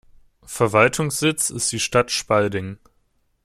Verwaltungssitz 0.47 1.51
ist 1.51 1.71
die 1.71 1.79
Stadt 1.79 2.09
Spalding. 2.09 2.79